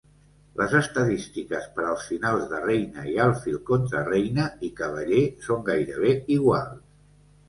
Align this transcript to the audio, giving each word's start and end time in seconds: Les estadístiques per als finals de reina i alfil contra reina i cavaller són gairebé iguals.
Les 0.59 0.71
estadístiques 0.77 1.65
per 1.73 1.83
als 1.89 2.05
finals 2.13 2.47
de 2.53 2.61
reina 2.63 3.03
i 3.11 3.13
alfil 3.25 3.59
contra 3.67 4.01
reina 4.07 4.47
i 4.69 4.71
cavaller 4.79 5.21
són 5.49 5.63
gairebé 5.69 6.15
iguals. 6.37 6.81